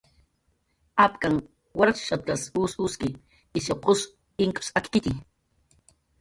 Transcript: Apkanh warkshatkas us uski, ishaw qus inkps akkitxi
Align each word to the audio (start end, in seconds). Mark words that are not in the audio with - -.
Apkanh 1.03 1.35
warkshatkas 1.81 2.45
us 2.61 2.73
uski, 2.87 3.11
ishaw 3.61 3.79
qus 3.83 4.01
inkps 4.47 4.67
akkitxi 4.83 5.13